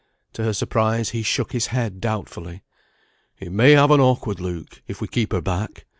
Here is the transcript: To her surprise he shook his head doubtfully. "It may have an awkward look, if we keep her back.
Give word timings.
To 0.33 0.43
her 0.43 0.51
surprise 0.53 1.11
he 1.11 1.21
shook 1.21 1.51
his 1.51 1.67
head 1.67 2.01
doubtfully. 2.01 2.63
"It 3.39 3.51
may 3.51 3.73
have 3.73 3.91
an 3.91 3.99
awkward 4.01 4.39
look, 4.39 4.81
if 4.87 4.99
we 4.99 5.07
keep 5.07 5.31
her 5.31 5.41
back. 5.41 5.85